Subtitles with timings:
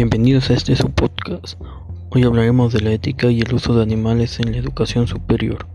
[0.00, 1.60] Bienvenidos a este su podcast.
[2.10, 5.66] Hoy hablaremos de la ética y el uso de animales en la educación superior.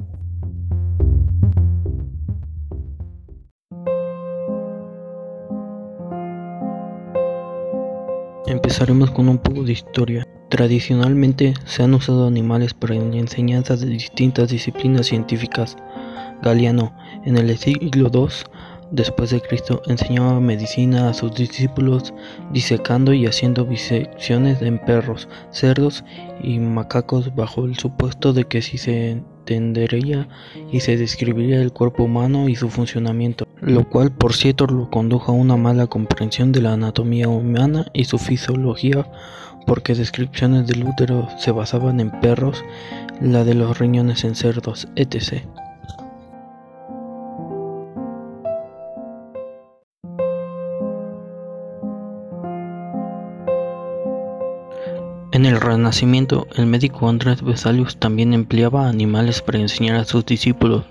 [8.47, 10.25] Empezaremos con un poco de historia.
[10.49, 15.75] Tradicionalmente se han usado animales para la enseñanza de distintas disciplinas científicas.
[16.41, 16.95] Galiano,
[17.25, 18.29] en el siglo II
[18.91, 22.13] después de Cristo, enseñaba medicina a sus discípulos
[22.51, 26.03] disecando y haciendo disecciones en perros, cerdos
[26.41, 30.27] y macacos bajo el supuesto de que si se entendería
[30.71, 35.31] y se describiría el cuerpo humano y su funcionamiento, lo cual por cierto lo condujo
[35.31, 39.05] a una mala comprensión de la anatomía humana y su fisiología
[39.65, 42.63] porque descripciones del útero se basaban en perros,
[43.21, 45.43] la de los riñones en cerdos, etc.
[55.53, 60.83] el Renacimiento, el médico Andrés Vesalius también empleaba animales para enseñar a sus discípulos,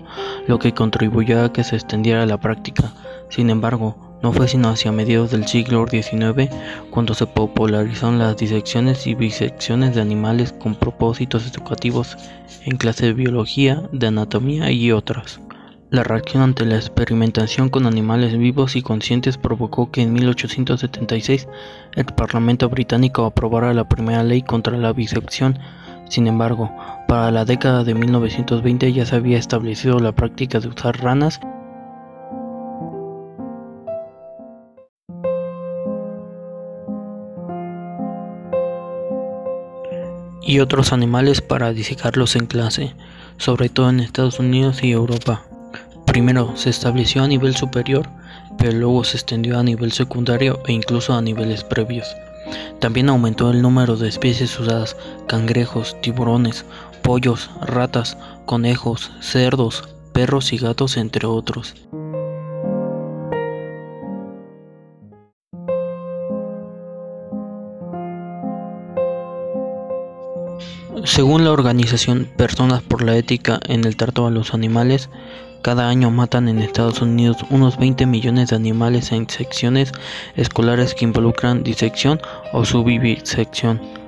[0.47, 2.93] lo que contribuyó a que se extendiera la práctica.
[3.29, 6.49] Sin embargo, no fue sino hacia mediados del siglo XIX
[6.91, 12.15] cuando se popularizaron las disecciones y bisecciones de animales con propósitos educativos
[12.63, 15.41] en clase de biología, de anatomía y otras.
[15.93, 21.47] La reacción ante la experimentación con animales vivos y conscientes provocó que en 1876
[21.93, 25.59] el Parlamento británico aprobara la primera ley contra la bisección.
[26.09, 26.75] Sin embargo,
[27.07, 31.39] para la década de 1920 ya se había establecido la práctica de usar ranas
[40.41, 42.95] y otros animales para disecarlos en clase,
[43.37, 45.43] sobre todo en Estados Unidos y Europa.
[46.13, 48.07] Primero se estableció a nivel superior,
[48.59, 52.05] pero luego se extendió a nivel secundario e incluso a niveles previos.
[52.79, 54.95] También aumentó el número de especies usadas,
[55.27, 56.65] cangrejos, tiburones,
[57.01, 58.15] pollos, ratas,
[58.45, 61.73] conejos, cerdos, perros y gatos, entre otros.
[71.05, 75.09] Según la organización Personas por la Ética en el Trato a los Animales,
[75.63, 79.93] cada año matan en Estados Unidos unos 20 millones de animales en secciones
[80.35, 82.19] escolares que involucran disección
[82.51, 84.02] o subvivisección.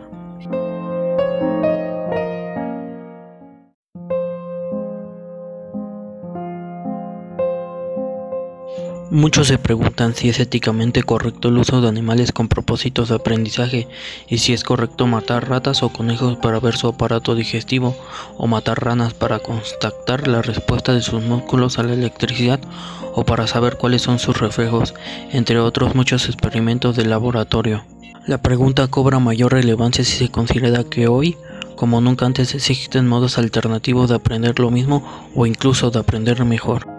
[9.15, 13.87] Muchos se preguntan si es éticamente correcto el uso de animales con propósitos de aprendizaje
[14.27, 17.95] y si es correcto matar ratas o conejos para ver su aparato digestivo
[18.37, 22.59] o matar ranas para constatar la respuesta de sus músculos a la electricidad
[23.13, 24.93] o para saber cuáles son sus reflejos,
[25.31, 27.85] entre otros muchos experimentos de laboratorio.
[28.27, 31.37] La pregunta cobra mayor relevancia si se considera que hoy,
[31.77, 36.94] como nunca antes, existen modos alternativos de aprender lo mismo o incluso de aprender mejor.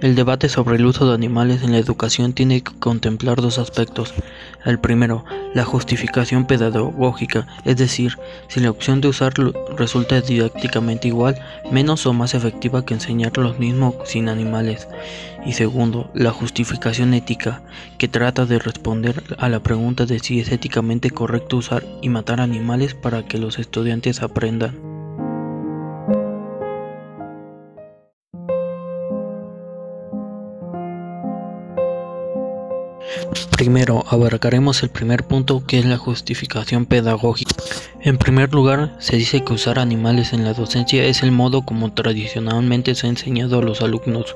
[0.00, 4.14] El debate sobre el uso de animales en la educación tiene que contemplar dos aspectos.
[4.64, 8.16] El primero, la justificación pedagógica, es decir,
[8.48, 11.38] si la opción de usarlo resulta didácticamente igual,
[11.70, 14.88] menos o más efectiva que enseñar lo mismo sin animales.
[15.44, 17.62] Y segundo, la justificación ética,
[17.98, 22.40] que trata de responder a la pregunta de si es éticamente correcto usar y matar
[22.40, 24.89] animales para que los estudiantes aprendan.
[33.60, 37.54] Primero, abarcaremos el primer punto que es la justificación pedagógica.
[38.00, 41.92] En primer lugar, se dice que usar animales en la docencia es el modo como
[41.92, 44.34] tradicionalmente se ha enseñado a los alumnos.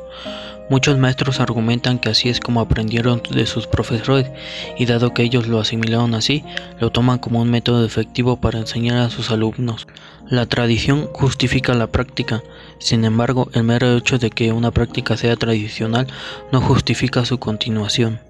[0.68, 4.30] Muchos maestros argumentan que así es como aprendieron de sus profesores
[4.76, 6.44] y dado que ellos lo asimilaron así,
[6.78, 9.86] lo toman como un método efectivo para enseñar a sus alumnos.
[10.28, 12.42] La tradición justifica la práctica,
[12.78, 16.08] sin embargo, el mero hecho de que una práctica sea tradicional
[16.52, 18.20] no justifica su continuación.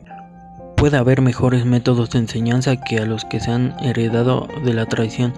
[0.84, 4.84] Puede haber mejores métodos de enseñanza que a los que se han heredado de la
[4.84, 5.32] tradición.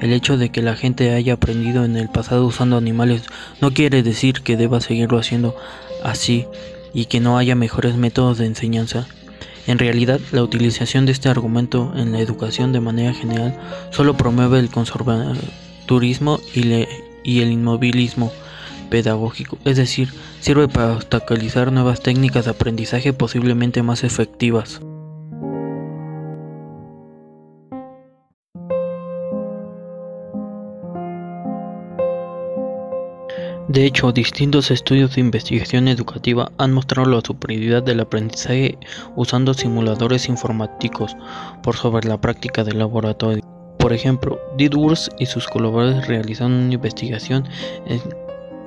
[0.00, 3.24] El hecho de que la gente haya aprendido en el pasado usando animales
[3.60, 5.54] no quiere decir que deba seguirlo haciendo
[6.02, 6.46] así
[6.94, 9.06] y que no haya mejores métodos de enseñanza.
[9.66, 13.54] En realidad, la utilización de este argumento en la educación de manera general
[13.90, 16.86] solo promueve el conservadurismo y,
[17.22, 18.32] y el inmovilismo
[18.86, 20.08] pedagógico, es decir,
[20.40, 24.80] sirve para obstaculizar nuevas técnicas de aprendizaje posiblemente más efectivas.
[33.68, 38.78] De hecho, distintos estudios de investigación educativa han mostrado la superioridad del aprendizaje
[39.16, 41.16] usando simuladores informáticos
[41.64, 43.42] por sobre la práctica del laboratorio.
[43.78, 47.48] Por ejemplo, Didworth y sus colaboradores realizaron una investigación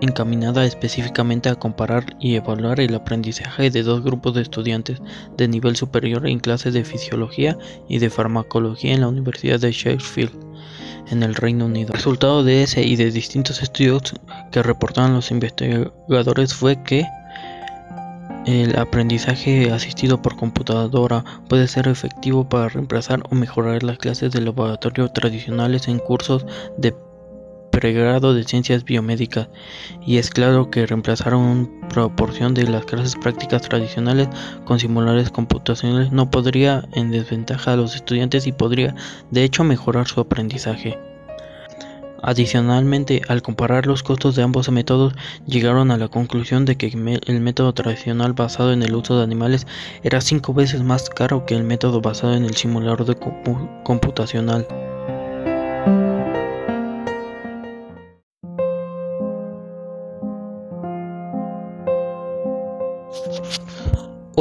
[0.02, 5.02] encaminada específicamente a comparar y evaluar el aprendizaje de dos grupos de estudiantes
[5.38, 7.58] de nivel superior en clases de fisiología
[7.88, 10.32] y de farmacología en la Universidad de Sheffield
[11.12, 11.90] en el Reino Unido.
[11.90, 14.14] El resultado de ese y de distintos estudios
[14.52, 17.06] que reportaron los investigadores fue que
[18.46, 24.42] el aprendizaje asistido por computadora puede ser efectivo para reemplazar o mejorar las clases de
[24.42, 26.46] laboratorio tradicionales en cursos
[26.78, 26.96] de
[27.80, 29.48] pregrado de ciencias biomédicas
[30.06, 34.28] y es claro que reemplazar una proporción de las clases prácticas tradicionales
[34.66, 38.96] con simuladores computacionales no podría en desventaja a los estudiantes y podría
[39.32, 40.98] de hecho mejorar su aprendizaje.
[42.22, 45.14] Adicionalmente, al comparar los costos de ambos métodos,
[45.48, 49.68] llegaron a la conclusión de que el método tradicional basado en el uso de animales
[50.04, 53.18] era cinco veces más caro que el método basado en el simulador
[53.86, 54.68] computacional.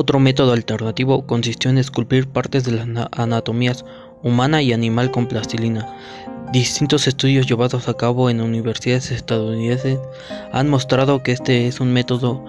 [0.00, 3.84] Otro método alternativo consistió en esculpir partes de las anatomías
[4.22, 5.92] humana y animal con plastilina.
[6.52, 9.98] Distintos estudios llevados a cabo en universidades estadounidenses
[10.52, 12.44] han mostrado que este es un método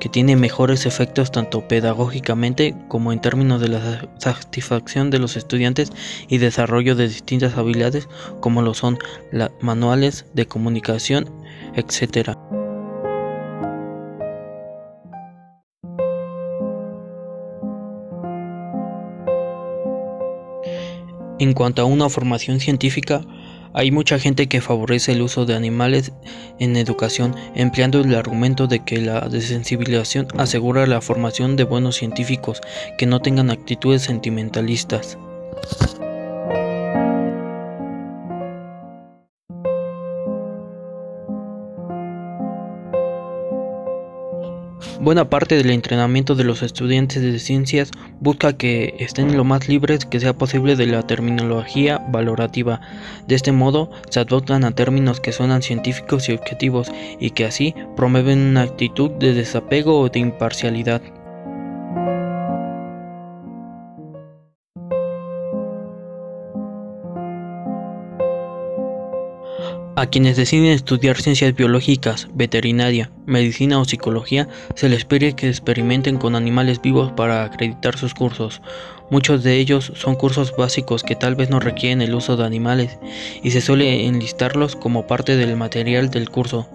[0.00, 5.92] que tiene mejores efectos tanto pedagógicamente como en términos de la satisfacción de los estudiantes
[6.26, 8.08] y desarrollo de distintas habilidades
[8.40, 8.98] como lo son
[9.30, 11.30] las manuales de comunicación,
[11.76, 12.36] etc.
[21.46, 23.20] En cuanto a una formación científica,
[23.72, 26.12] hay mucha gente que favorece el uso de animales
[26.58, 32.60] en educación, empleando el argumento de que la desensibilización asegura la formación de buenos científicos
[32.98, 35.18] que no tengan actitudes sentimentalistas.
[45.06, 50.04] Buena parte del entrenamiento de los estudiantes de ciencias busca que estén lo más libres
[50.04, 52.80] que sea posible de la terminología valorativa.
[53.28, 57.72] De este modo, se adoptan a términos que suenan científicos y objetivos y que así
[57.94, 61.00] promueven una actitud de desapego o de imparcialidad.
[70.06, 76.16] A quienes deciden estudiar ciencias biológicas, veterinaria, medicina o psicología, se les pide que experimenten
[76.16, 78.62] con animales vivos para acreditar sus cursos.
[79.10, 83.00] Muchos de ellos son cursos básicos que tal vez no requieren el uso de animales
[83.42, 86.68] y se suele enlistarlos como parte del material del curso.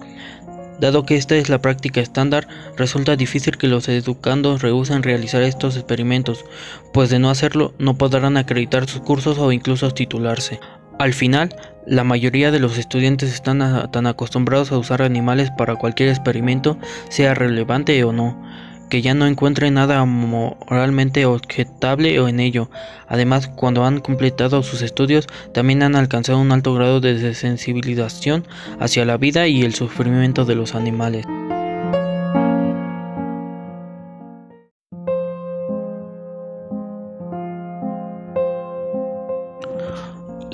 [0.81, 5.77] Dado que esta es la práctica estándar, resulta difícil que los educandos rehúsen realizar estos
[5.77, 6.44] experimentos,
[6.92, 10.60] pues de no hacerlo no podrán acreditar sus cursos o incluso titularse.
[11.01, 11.56] Al final,
[11.88, 16.77] la mayoría de los estudiantes están tan acostumbrados a usar animales para cualquier experimento,
[17.09, 18.39] sea relevante o no,
[18.88, 22.69] que ya no encuentren nada moralmente objetable en ello.
[23.07, 25.25] Además, cuando han completado sus estudios,
[25.56, 28.45] también han alcanzado un alto grado de sensibilización
[28.79, 31.25] hacia la vida y el sufrimiento de los animales.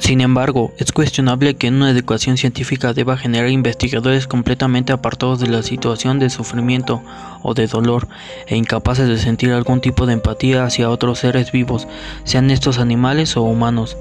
[0.07, 5.63] Sin embargo, es cuestionable que una educación científica deba generar investigadores completamente apartados de la
[5.63, 7.03] situación de sufrimiento
[7.43, 8.07] o de dolor
[8.47, 11.89] e incapaces de sentir algún tipo de empatía hacia otros seres vivos,
[12.23, 13.97] sean estos animales o humanos.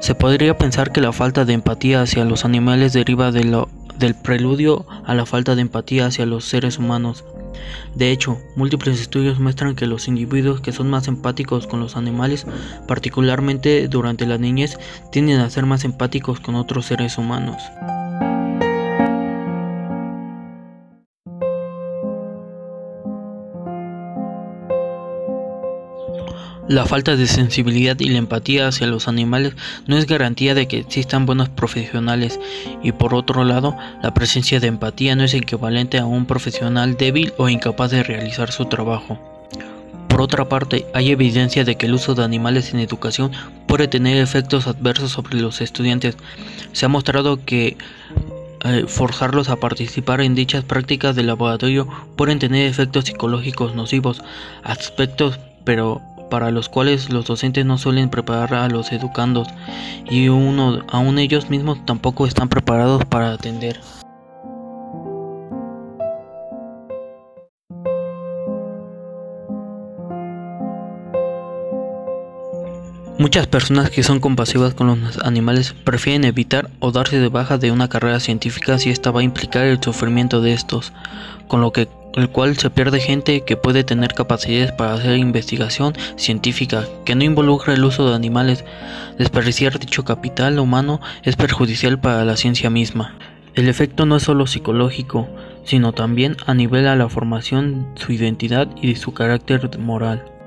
[0.00, 5.14] Se podría pensar que la falta de empatía hacia los animales deriva del preludio a
[5.14, 7.24] la falta de empatía hacia los seres humanos.
[7.94, 12.46] De hecho, múltiples estudios muestran que los individuos que son más empáticos con los animales,
[12.86, 14.78] particularmente durante la niñez,
[15.10, 17.62] tienden a ser más empáticos con otros seres humanos.
[26.68, 29.54] La falta de sensibilidad y la empatía hacia los animales
[29.86, 32.38] no es garantía de que existan buenos profesionales
[32.82, 37.32] y por otro lado, la presencia de empatía no es equivalente a un profesional débil
[37.38, 39.18] o incapaz de realizar su trabajo.
[40.08, 43.32] Por otra parte, hay evidencia de que el uso de animales en educación
[43.66, 46.18] puede tener efectos adversos sobre los estudiantes.
[46.72, 47.78] Se ha mostrado que
[48.64, 54.22] eh, forzarlos a participar en dichas prácticas de laboratorio pueden tener efectos psicológicos nocivos,
[54.64, 59.48] aspectos pero para los cuales los docentes no suelen preparar a los educandos
[60.08, 63.80] y uno, aún ellos mismos tampoco están preparados para atender.
[73.18, 77.72] Muchas personas que son compasivas con los animales prefieren evitar o darse de baja de
[77.72, 80.92] una carrera científica si esta va a implicar el sufrimiento de estos,
[81.48, 85.94] con lo que el cual se pierde gente que puede tener capacidades para hacer investigación
[86.16, 88.64] científica que no involucra el uso de animales.
[89.18, 93.14] Desperdiciar dicho capital humano es perjudicial para la ciencia misma.
[93.54, 95.28] El efecto no es solo psicológico,
[95.64, 100.37] sino también a nivel a la formación, su identidad y su carácter moral.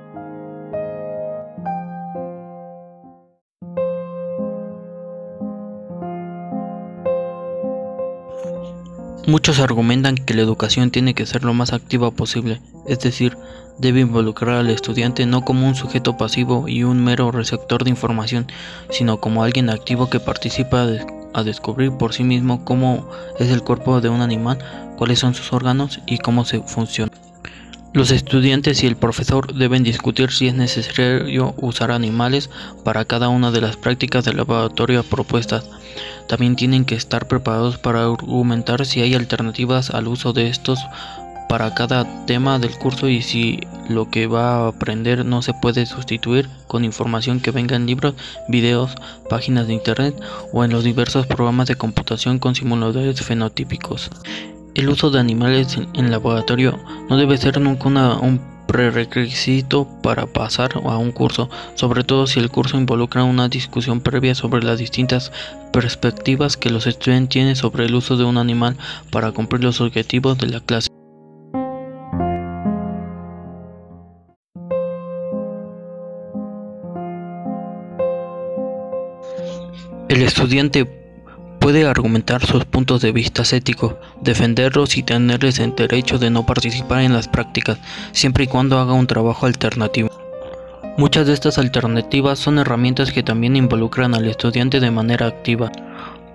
[9.28, 13.38] Muchos argumentan que la educación tiene que ser lo más activa posible, es decir,
[13.78, 18.48] debe involucrar al estudiante no como un sujeto pasivo y un mero receptor de información,
[18.90, 20.88] sino como alguien activo que participa
[21.34, 24.58] a descubrir por sí mismo cómo es el cuerpo de un animal,
[24.98, 27.12] cuáles son sus órganos y cómo se funciona.
[27.94, 32.50] Los estudiantes y el profesor deben discutir si es necesario usar animales
[32.86, 35.66] para cada una de las prácticas de laboratorio propuestas.
[36.30, 40.80] También tienen que estar preparados para argumentar si hay alternativas al uso de estos
[41.50, 45.86] para cada tema del curso y si lo que va a aprender no se puede
[45.86, 48.16] sustituir con información que venga en libros,
[48.48, 48.96] videos,
[49.30, 50.16] páginas de internet
[50.54, 54.10] o en los diversos programas de computación con simuladores fenotípicos.
[54.74, 60.98] El uso de animales en laboratorio no debe ser nunca un prerequisito para pasar a
[60.98, 65.34] un curso, sobre todo si el curso involucra una discusión previa sobre las distintas
[65.74, 68.78] perspectivas que los estudiantes tienen sobre el uso de un animal
[69.12, 70.88] para cumplir los objetivos de la clase.
[80.08, 81.01] El estudiante
[81.62, 87.02] Puede argumentar sus puntos de vista éticos, defenderlos y tenerles el derecho de no participar
[87.02, 87.78] en las prácticas,
[88.14, 90.10] siempre y cuando haga un trabajo alternativo.
[90.98, 95.72] Muchas de estas alternativas son herramientas que también involucran al estudiante de manera activa.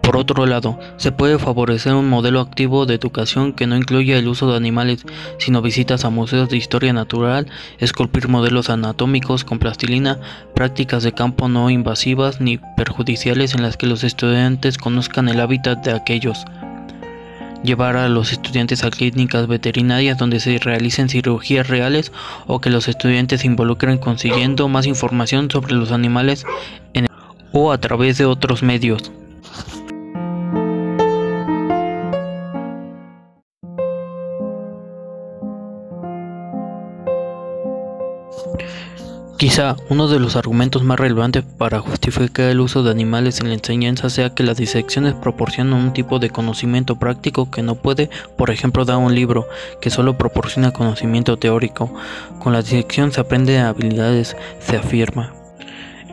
[0.06, 4.28] Por otro lado, se puede favorecer un modelo activo de educación que no incluya el
[4.28, 5.04] uso de animales,
[5.38, 7.48] sino visitas a museos de historia natural,
[7.80, 10.20] esculpir modelos anatómicos con plastilina,
[10.54, 15.84] prácticas de campo no invasivas ni perjudiciales en las que los estudiantes conozcan el hábitat
[15.84, 16.44] de aquellos.
[17.64, 22.12] Llevar a los estudiantes a clínicas veterinarias donde se realicen cirugías reales
[22.46, 26.46] o que los estudiantes se involucren consiguiendo más información sobre los animales
[27.50, 29.10] o a través de otros medios.
[39.38, 43.55] Quizá uno de los argumentos más relevantes para justificar el uso de animales en la
[43.55, 48.49] enseñanza sea que las disecciones proporcionan un tipo de conocimiento práctico que no puede, por
[48.49, 49.47] ejemplo, dar un libro
[49.83, 51.93] que solo proporciona conocimiento teórico.
[52.38, 55.35] Con la disección se aprende habilidades, se afirma.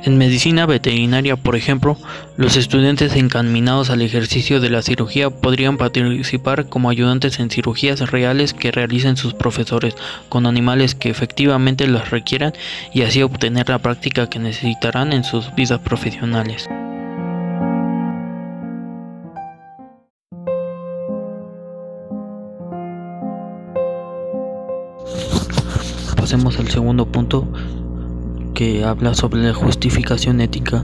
[0.06, 1.98] En medicina veterinaria, por ejemplo,
[2.36, 8.54] los estudiantes encaminados al ejercicio de la cirugía podrían participar como ayudantes en cirugías reales
[8.54, 9.96] que realicen sus profesores
[10.28, 12.52] con animales que efectivamente las requieran
[12.94, 16.68] y así obtener la práctica que necesitarán en sus vidas profesionales.
[26.18, 27.48] Pasemos al segundo punto
[28.54, 30.84] que habla sobre la justificación ética.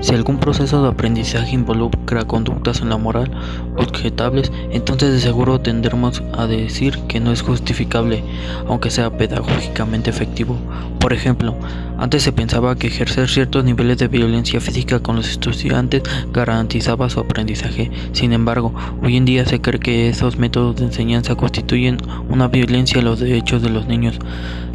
[0.00, 3.30] Si algún proceso de aprendizaje involucra conductas en la moral
[3.78, 8.22] objetables, entonces de seguro tendremos a decir que no es justificable,
[8.68, 10.58] aunque sea pedagógicamente efectivo.
[11.00, 11.54] Por ejemplo,
[11.98, 17.20] antes se pensaba que ejercer ciertos niveles de violencia física con los estudiantes garantizaba su
[17.20, 17.90] aprendizaje.
[18.12, 21.96] Sin embargo, hoy en día se cree que esos métodos de enseñanza constituyen
[22.28, 24.18] una violencia a los derechos de los niños.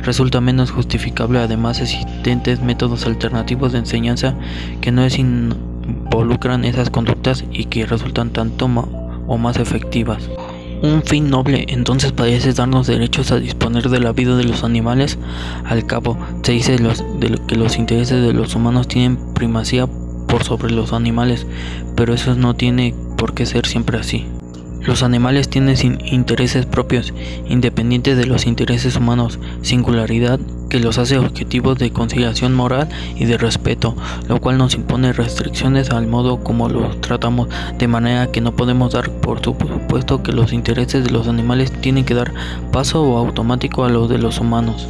[0.03, 4.35] Resulta menos justificable además existentes métodos alternativos de enseñanza
[4.81, 8.65] que no involucran esas conductas y que resultan tanto
[9.27, 10.29] o más efectivas.
[10.81, 15.19] Un fin noble entonces parece darnos derechos a disponer de la vida de los animales.
[15.63, 16.77] Al cabo, se dice
[17.47, 19.87] que los intereses de los humanos tienen primacía
[20.27, 21.45] por sobre los animales,
[21.95, 24.25] pero eso no tiene por qué ser siempre así.
[24.83, 27.13] Los animales tienen intereses propios,
[27.47, 33.37] independientes de los intereses humanos, singularidad que los hace objetivos de conciliación moral y de
[33.37, 33.95] respeto,
[34.27, 37.47] lo cual nos impone restricciones al modo como los tratamos,
[37.77, 42.03] de manera que no podemos dar por supuesto que los intereses de los animales tienen
[42.03, 42.33] que dar
[42.71, 44.87] paso automático a los de los humanos.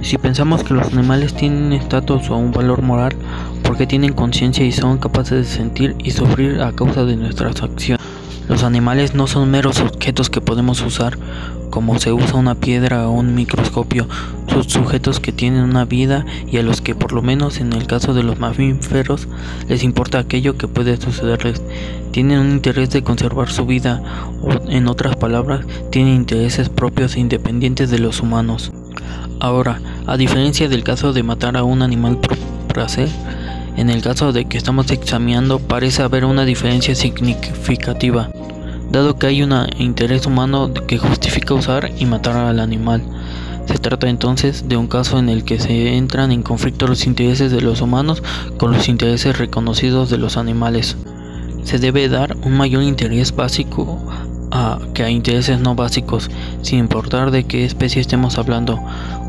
[0.00, 3.14] Si pensamos que los animales tienen estatus o un valor moral,
[3.62, 8.09] porque tienen conciencia y son capaces de sentir y sufrir a causa de nuestras acciones.
[8.50, 11.16] Los animales no son meros objetos que podemos usar
[11.70, 14.08] como se usa una piedra o un microscopio,
[14.48, 17.86] son sujetos que tienen una vida y a los que por lo menos en el
[17.86, 19.28] caso de los mamíferos
[19.68, 21.62] les importa aquello que puede sucederles.
[22.10, 24.02] Tienen un interés de conservar su vida
[24.42, 28.72] o en otras palabras, tienen intereses propios e independientes de los humanos.
[29.38, 33.08] Ahora, a diferencia del caso de matar a un animal por placer,
[33.76, 38.28] en el caso de que estamos examinando parece haber una diferencia significativa
[38.90, 43.02] dado que hay un interés humano que justifica usar y matar al animal.
[43.66, 47.52] Se trata entonces de un caso en el que se entran en conflicto los intereses
[47.52, 48.22] de los humanos
[48.58, 50.96] con los intereses reconocidos de los animales.
[51.62, 53.98] Se debe dar un mayor interés básico
[54.50, 56.30] a, que a intereses no básicos,
[56.62, 58.80] sin importar de qué especie estemos hablando,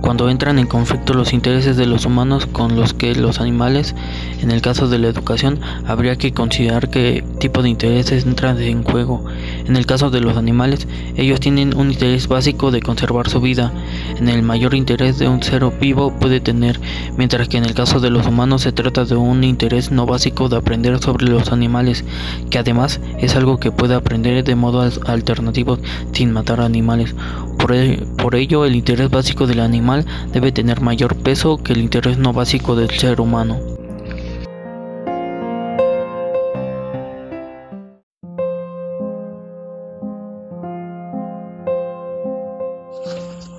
[0.02, 3.96] cuando entran en conflicto los intereses de los humanos con los que los animales,
[4.42, 8.84] en el caso de la educación, habría que considerar qué tipo de intereses entran en
[8.84, 9.24] juego.
[9.66, 13.72] En el caso de los animales, ellos tienen un interés básico de conservar su vida,
[14.18, 16.80] en el mayor interés de un ser vivo puede tener,
[17.18, 20.50] mientras que en el caso de los humanos se trata de un interés no básico
[20.50, 22.04] de aprender sobre los animales,
[22.50, 25.78] que además es algo que puede aprender de modo alternativo
[26.12, 27.16] sin matar animales.
[27.58, 32.34] Por, ello, el interés básico del animal debe tener mayor peso que el interés no
[32.34, 33.71] básico del ser humano.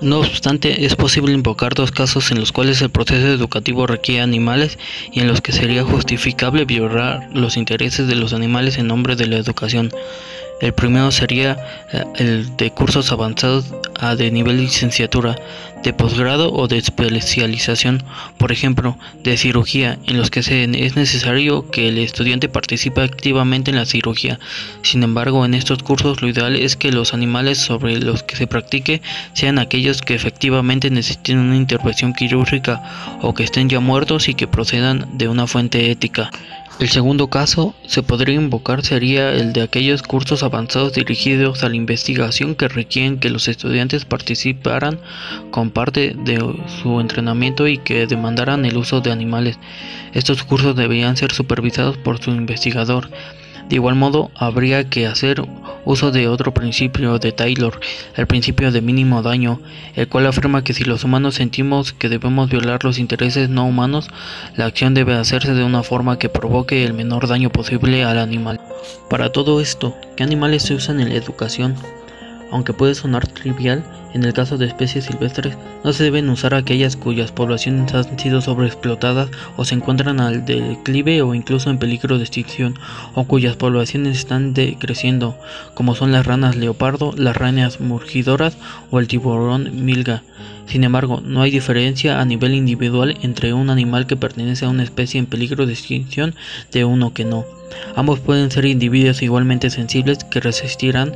[0.03, 4.77] No obstante, es posible invocar dos casos en los cuales el proceso educativo requiere animales
[5.13, 9.27] y en los que sería justificable violar los intereses de los animales en nombre de
[9.27, 9.93] la educación.
[10.63, 11.57] El primero sería
[11.91, 13.65] eh, el de cursos avanzados
[13.99, 15.35] a de nivel licenciatura,
[15.83, 18.01] de posgrado o de especialización,
[18.37, 23.75] por ejemplo, de cirugía, en los que es necesario que el estudiante participe activamente en
[23.75, 24.39] la cirugía.
[24.83, 28.47] Sin embargo, en estos cursos lo ideal es que los animales sobre los que se
[28.47, 29.01] practique
[29.33, 32.81] sean aquellos que efectivamente necesiten una intervención quirúrgica
[33.21, 36.31] o que estén ya muertos y que procedan de una fuente ética.
[36.79, 41.75] El segundo caso se podría invocar sería el de aquellos cursos avanzados dirigidos a la
[41.75, 44.99] investigación que requieren que los estudiantes participaran
[45.51, 46.43] con parte de
[46.81, 49.59] su entrenamiento y que demandaran el uso de animales.
[50.13, 53.09] Estos cursos deberían ser supervisados por su investigador.
[53.73, 55.43] De igual modo, habría que hacer
[55.83, 57.79] uso de otro principio de Taylor,
[58.15, 59.61] el principio de mínimo daño,
[59.95, 64.09] el cual afirma que si los humanos sentimos que debemos violar los intereses no humanos,
[64.55, 68.61] la acción debe hacerse de una forma que provoque el menor daño posible al animal.
[69.09, 71.75] Para todo esto, ¿qué animales se usan en la educación?
[72.51, 76.95] Aunque puede sonar trivial, en el caso de especies silvestres, no se deben usar aquellas
[76.95, 82.23] cuyas poblaciones han sido sobreexplotadas o se encuentran al declive o incluso en peligro de
[82.23, 82.77] extinción,
[83.15, 85.35] o cuyas poblaciones están decreciendo,
[85.73, 88.57] como son las ranas leopardo, las ranas murgidoras
[88.91, 90.21] o el tiburón milga.
[90.67, 94.83] Sin embargo, no hay diferencia a nivel individual entre un animal que pertenece a una
[94.83, 96.35] especie en peligro de extinción
[96.71, 97.45] de uno que no.
[97.95, 101.15] Ambos pueden ser individuos igualmente sensibles que resistirán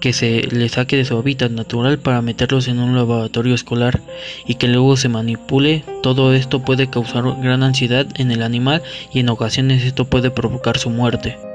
[0.00, 4.00] que se le saque de su hábitat natural para meterlos en un laboratorio escolar
[4.46, 8.82] y que luego se manipule, todo esto puede causar gran ansiedad en el animal
[9.12, 11.47] y en ocasiones esto puede provocar su muerte.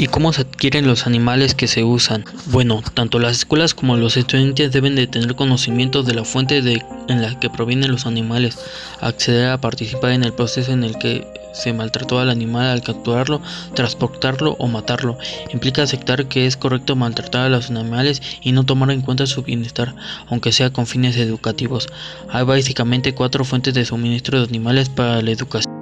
[0.00, 2.24] ¿Y cómo se adquieren los animales que se usan?
[2.46, 6.82] Bueno, tanto las escuelas como los estudiantes deben de tener conocimiento de la fuente de,
[7.08, 8.58] en la que provienen los animales,
[9.02, 13.42] acceder a participar en el proceso en el que se maltrató al animal al capturarlo,
[13.74, 15.18] transportarlo o matarlo.
[15.52, 19.42] Implica aceptar que es correcto maltratar a los animales y no tomar en cuenta su
[19.42, 19.94] bienestar,
[20.28, 21.88] aunque sea con fines educativos.
[22.30, 25.79] Hay básicamente cuatro fuentes de suministro de animales para la educación.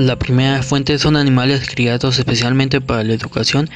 [0.00, 3.68] La primera fuente son animales criados especialmente para la educación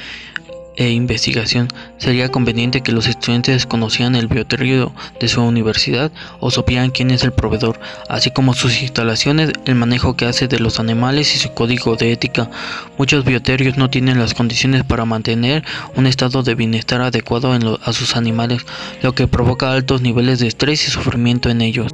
[0.76, 1.68] e investigación.
[1.98, 6.10] Sería conveniente que los estudiantes conocieran el bioterrio de su universidad
[6.40, 10.60] o supieran quién es el proveedor, así como sus instalaciones, el manejo que hace de
[10.60, 12.50] los animales y su código de ética.
[12.96, 15.62] Muchos bioterios no tienen las condiciones para mantener
[15.94, 18.62] un estado de bienestar adecuado a sus animales,
[19.02, 21.92] lo que provoca altos niveles de estrés y sufrimiento en ellos.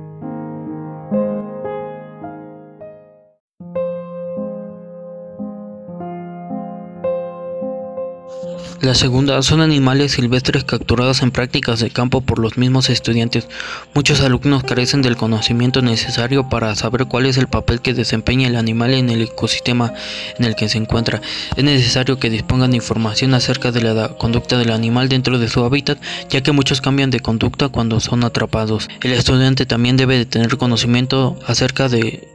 [8.82, 13.46] La segunda son animales silvestres capturados en prácticas de campo por los mismos estudiantes.
[13.92, 18.56] Muchos alumnos carecen del conocimiento necesario para saber cuál es el papel que desempeña el
[18.56, 19.92] animal en el ecosistema
[20.38, 21.20] en el que se encuentra.
[21.56, 25.62] Es necesario que dispongan de información acerca de la conducta del animal dentro de su
[25.62, 28.88] hábitat, ya que muchos cambian de conducta cuando son atrapados.
[29.02, 32.26] El estudiante también debe de tener conocimiento acerca de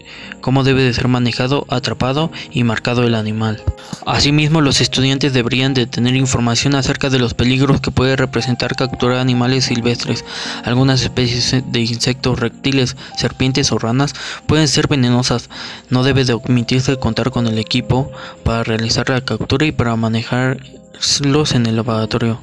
[0.41, 3.63] cómo debe de ser manejado, atrapado y marcado el animal.
[4.05, 6.34] Asimismo, los estudiantes deberían de tener información
[6.75, 10.25] acerca de los peligros que puede representar capturar animales silvestres.
[10.63, 14.13] Algunas especies de insectos, reptiles, serpientes o ranas
[14.45, 15.49] pueden ser venenosas.
[15.89, 18.11] No debe de omitirse contar con el equipo
[18.43, 22.41] para realizar la captura y para manejarlos en el laboratorio.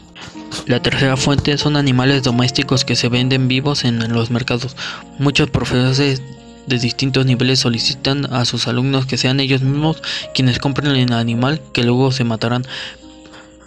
[0.67, 4.75] La tercera fuente son animales domésticos que se venden vivos en los mercados.
[5.19, 6.23] Muchos profesores
[6.67, 10.01] de distintos niveles solicitan a sus alumnos que sean ellos mismos
[10.35, 12.65] quienes compren el animal que luego se matarán.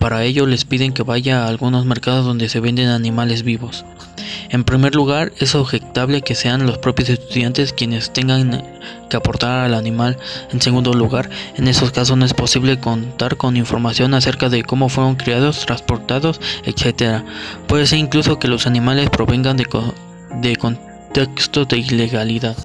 [0.05, 3.85] Para ello les piden que vaya a algunos mercados donde se venden animales vivos.
[4.49, 8.63] En primer lugar, es objetable que sean los propios estudiantes quienes tengan
[9.09, 10.19] que aportar al animal.
[10.51, 14.89] En segundo lugar, en esos casos no es posible contar con información acerca de cómo
[14.89, 17.23] fueron criados, transportados, etc.
[17.67, 19.65] Puede ser incluso que los animales provengan de,
[20.39, 22.55] de contextos de ilegalidad.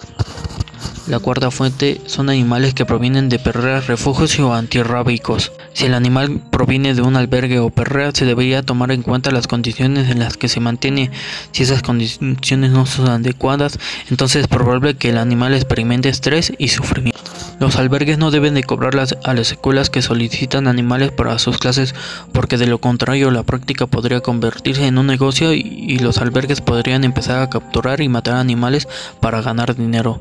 [1.07, 5.51] La cuarta fuente son animales que provienen de perreras, refugios o antirrábicos.
[5.73, 9.47] Si el animal proviene de un albergue o perrera, se debería tomar en cuenta las
[9.47, 11.11] condiciones en las que se mantiene.
[11.53, 13.79] Si esas condiciones no son adecuadas,
[14.11, 17.21] entonces es probable que el animal experimente estrés y sufrimiento.
[17.59, 21.95] Los albergues no deben de cobrar a las escuelas que solicitan animales para sus clases
[22.33, 27.05] porque de lo contrario la práctica podría convertirse en un negocio y, los albergues podrían
[27.05, 28.89] empezar a capturar y matar animales
[29.21, 30.21] para ganar dinero.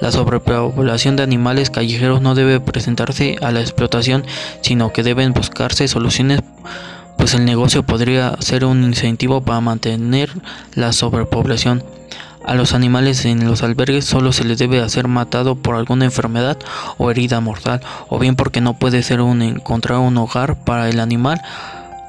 [0.00, 4.24] La sobrepoblación de animales callejeros no debe presentarse a la explotación
[4.60, 6.40] sino que deben buscarse soluciones
[7.18, 10.30] pues el negocio podría ser un incentivo para mantener
[10.74, 11.82] la sobrepoblación.
[12.44, 16.58] A los animales en los albergues solo se les debe hacer matado por alguna enfermedad
[16.98, 21.00] o herida mortal, o bien porque no puede ser un encontrar un hogar para el
[21.00, 21.40] animal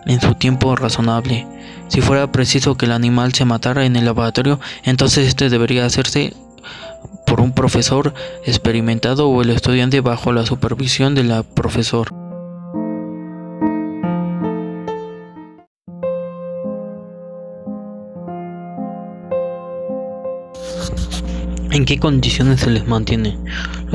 [0.05, 1.47] en su tiempo razonable.
[1.87, 6.33] Si fuera preciso que el animal se matara en el laboratorio, entonces este debería hacerse
[7.35, 8.13] por un profesor
[8.45, 12.07] experimentado o el estudiante bajo la supervisión del profesor.
[21.71, 23.37] ¿En qué condiciones se les mantiene?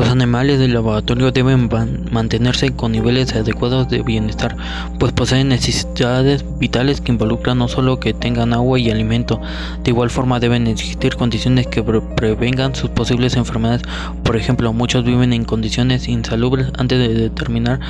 [0.01, 1.69] Los animales del laboratorio deben
[2.11, 4.57] mantenerse con niveles adecuados de bienestar,
[4.99, 9.43] pues poseen necesidades vitales que involucran no solo que tengan agua y alimento,
[9.85, 13.83] de igual forma deben existir condiciones que prevengan sus posibles enfermedades.
[14.23, 17.81] Por ejemplo, muchos viven en condiciones insalubres antes de determinar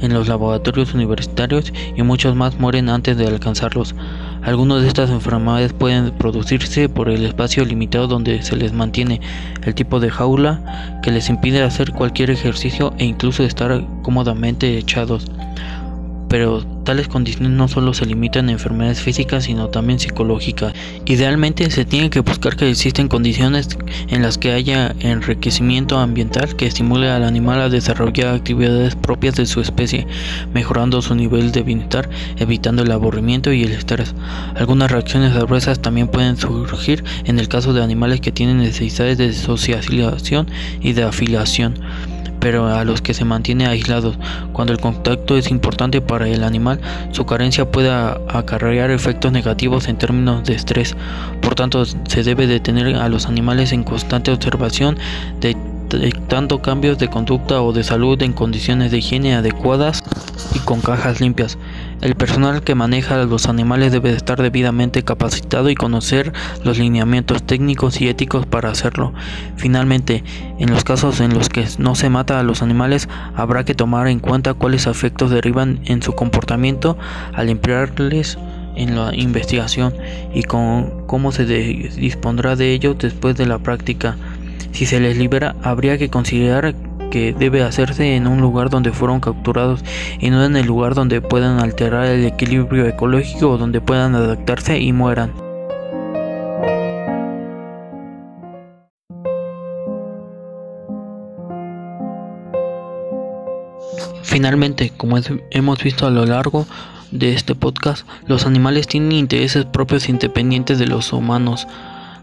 [0.00, 3.94] en los laboratorios universitarios y muchos más mueren antes de alcanzarlos.
[4.42, 9.20] Algunas de estas enfermedades pueden producirse por el espacio limitado donde se les mantiene,
[9.64, 15.26] el tipo de jaula que les impide hacer cualquier ejercicio e incluso estar cómodamente echados
[16.30, 20.72] pero tales condiciones no solo se limitan a enfermedades físicas sino también psicológicas.
[21.04, 23.76] Idealmente se tiene que buscar que existen condiciones
[24.08, 29.46] en las que haya enriquecimiento ambiental que estimule al animal a desarrollar actividades propias de
[29.46, 30.06] su especie,
[30.54, 34.14] mejorando su nivel de bienestar, evitando el aburrimiento y el estrés.
[34.54, 39.32] Algunas reacciones adversas también pueden surgir en el caso de animales que tienen necesidades de
[39.32, 40.46] socialización
[40.80, 41.74] y de afiliación
[42.40, 44.18] pero a los que se mantiene aislados.
[44.52, 46.80] Cuando el contacto es importante para el animal,
[47.12, 50.96] su carencia puede acarrear efectos negativos en términos de estrés.
[51.40, 54.98] Por tanto, se debe de tener a los animales en constante observación,
[55.98, 60.02] detectando cambios de conducta o de salud en condiciones de higiene adecuadas
[60.54, 61.58] y con cajas limpias.
[62.00, 66.32] El personal que maneja a los animales debe estar debidamente capacitado y conocer
[66.64, 69.12] los lineamientos técnicos y éticos para hacerlo.
[69.56, 70.24] Finalmente,
[70.58, 74.08] en los casos en los que no se mata a los animales, habrá que tomar
[74.08, 76.96] en cuenta cuáles efectos derivan en su comportamiento
[77.34, 78.38] al emplearles
[78.76, 79.94] en la investigación
[80.32, 84.16] y con cómo se dispondrá de ello después de la práctica.
[84.72, 86.74] Si se les libera, habría que considerar
[87.10, 89.84] que debe hacerse en un lugar donde fueron capturados
[90.20, 94.78] y no en el lugar donde puedan alterar el equilibrio ecológico o donde puedan adaptarse
[94.78, 95.32] y mueran.
[104.22, 105.18] Finalmente, como
[105.50, 106.64] hemos visto a lo largo
[107.10, 111.66] de este podcast, los animales tienen intereses propios independientes de los humanos.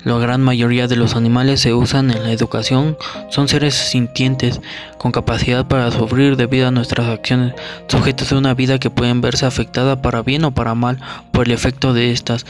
[0.04, 2.98] La gran mayoría de los animales se usan en la educación,
[3.30, 4.62] son seres sintientes,
[4.98, 7.54] con capacidad para sufrir debido a nuestras acciones,
[7.88, 11.00] sujetos a una vida que pueden verse afectada para bien o para mal
[11.32, 12.46] por el efecto de estas.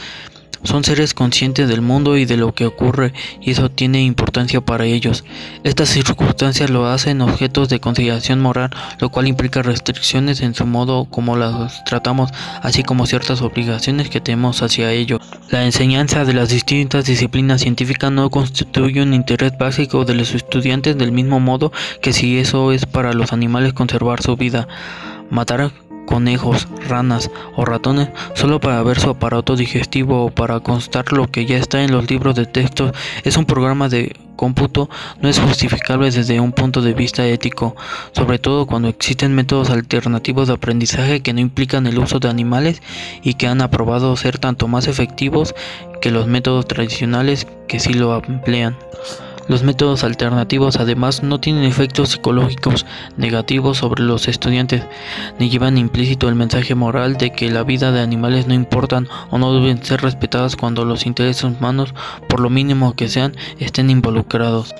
[0.62, 4.84] Son seres conscientes del mundo y de lo que ocurre y eso tiene importancia para
[4.84, 5.24] ellos.
[5.64, 11.04] Estas circunstancias lo hacen objetos de consideración moral, lo cual implica restricciones en su modo
[11.06, 12.30] como las tratamos,
[12.62, 15.20] así como ciertas obligaciones que tenemos hacia ello.
[15.50, 20.96] La enseñanza de las distintas disciplinas científicas no constituye un interés básico de los estudiantes
[20.98, 24.68] del mismo modo que si eso es para los animales conservar su vida.
[25.30, 25.70] Matar
[26.08, 31.44] conejos, ranas o ratones solo para ver su aparato digestivo o para constar lo que
[31.44, 32.92] ya está en los libros de texto
[33.24, 34.88] es un programa de cómputo
[35.20, 37.76] no es justificable desde un punto de vista ético,
[38.12, 42.80] sobre todo cuando existen métodos alternativos de aprendizaje que no implican el uso de animales
[43.22, 45.54] y que han aprobado ser tanto más efectivos
[46.00, 48.76] que los métodos tradicionales que sí lo emplean.
[49.48, 52.84] Los métodos alternativos además no tienen efectos psicológicos
[53.16, 54.82] negativos sobre los estudiantes,
[55.38, 59.38] ni llevan implícito el mensaje moral de que la vida de animales no importan o
[59.38, 61.94] no deben ser respetadas cuando los intereses humanos,
[62.28, 64.74] por lo mínimo que sean, estén involucrados.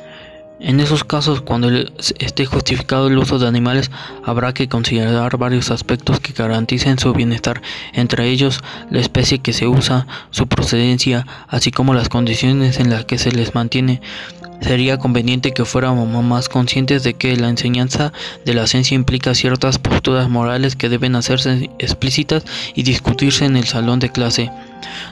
[0.60, 1.70] En esos casos, cuando
[2.18, 3.90] esté justificado el uso de animales,
[4.24, 9.68] habrá que considerar varios aspectos que garanticen su bienestar, entre ellos la especie que se
[9.68, 14.00] usa, su procedencia, así como las condiciones en las que se les mantiene,
[14.60, 18.12] Sería conveniente que fuéramos más conscientes de que la enseñanza
[18.44, 22.44] de la ciencia implica ciertas posturas morales que deben hacerse explícitas
[22.74, 24.50] y discutirse en el salón de clase.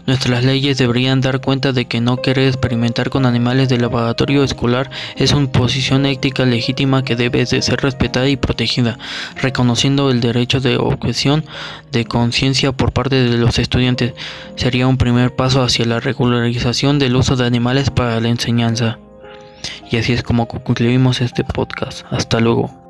[0.07, 4.91] Nuestras leyes deberían dar cuenta de que no querer experimentar con animales del laboratorio escolar
[5.17, 8.99] es una posición ética legítima que debe de ser respetada y protegida,
[9.41, 11.45] reconociendo el derecho de objeción
[11.93, 14.15] de conciencia por parte de los estudiantes.
[14.55, 18.99] Sería un primer paso hacia la regularización del uso de animales para la enseñanza.
[19.91, 22.05] Y así es como concluimos este podcast.
[22.11, 22.86] Hasta luego.